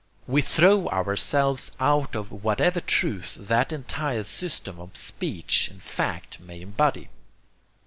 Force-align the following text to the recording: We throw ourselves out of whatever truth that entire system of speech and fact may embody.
We 0.25 0.41
throw 0.41 0.87
ourselves 0.89 1.69
out 1.79 2.15
of 2.15 2.31
whatever 2.43 2.79
truth 2.81 3.35
that 3.39 3.71
entire 3.71 4.23
system 4.23 4.79
of 4.79 4.97
speech 4.97 5.67
and 5.69 5.79
fact 5.79 6.39
may 6.39 6.59
embody. 6.61 7.09